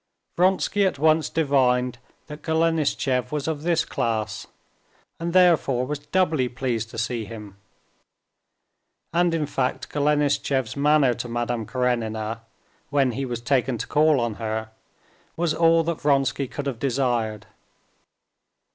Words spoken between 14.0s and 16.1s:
on her, was all that